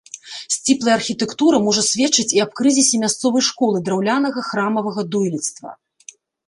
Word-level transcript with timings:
Сціплая 0.53 0.95
архітэктура 0.99 1.57
можа 1.67 1.83
сведчыць 1.89 2.27
і 2.39 2.43
аб 2.47 2.51
крызісе 2.61 2.95
мясцовай 3.05 3.47
школы 3.49 3.77
драўлянага 3.91 4.39
храмавага 4.53 5.01
дойлідства. 5.17 5.69